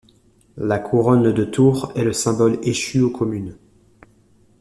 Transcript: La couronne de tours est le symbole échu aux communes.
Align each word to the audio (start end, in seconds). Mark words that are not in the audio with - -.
La 0.57 0.79
couronne 0.79 1.31
de 1.31 1.43
tours 1.43 1.91
est 1.95 2.03
le 2.03 2.11
symbole 2.11 2.57
échu 2.63 3.01
aux 3.01 3.11
communes. 3.11 3.55